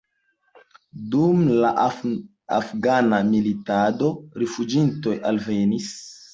Dum 1.15 1.43
la 1.65 1.73
afgana 2.59 3.21
militado 3.29 4.11
rifuĝintoj 4.43 5.17
alvenis. 5.33 5.97